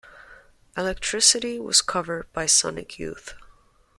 "Electricity" 0.75 1.59
was 1.59 1.83
covered 1.83 2.25
by 2.33 2.47
Sonic 2.47 2.97
Youth. 2.97 3.35